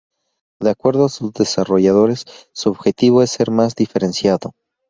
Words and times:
De 0.59 0.71
acuerdo 0.71 1.05
a 1.05 1.09
sus 1.09 1.31
desarrolladores, 1.31 2.25
su 2.53 2.71
objetivo 2.71 3.23
ser 3.27 3.51
más 3.51 3.75
diferenciado. 3.75 4.55